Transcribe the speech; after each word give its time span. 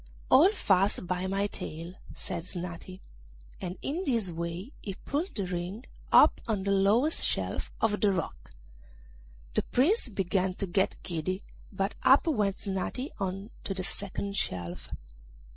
'Hold 0.31 0.55
fast 0.55 1.05
by 1.05 1.27
my 1.27 1.45
tail,' 1.45 1.93
said 2.15 2.41
Snati; 2.43 3.01
and 3.61 3.77
in 3.83 4.01
this 4.03 4.31
way 4.31 4.71
he 4.81 4.95
pulled 4.95 5.37
Ring 5.37 5.85
up 6.11 6.41
on 6.47 6.63
the 6.63 6.71
lowest 6.71 7.27
shelf 7.27 7.69
of 7.79 8.01
the 8.01 8.11
rock. 8.11 8.49
The 9.53 9.61
Prince 9.61 10.09
began 10.09 10.55
to 10.55 10.65
get 10.65 10.95
giddy, 11.03 11.43
but 11.71 11.93
up 12.01 12.25
went 12.25 12.57
Snati 12.61 13.11
on 13.19 13.51
to 13.63 13.75
the 13.75 13.83
second 13.83 14.37
shelf. 14.37 14.89